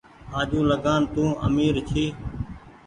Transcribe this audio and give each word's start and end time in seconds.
آجوٚنٚ 0.39 0.69
لگآن 0.71 1.01
تو 1.13 1.25
آمير 1.47 1.75
ڇي 1.89 2.05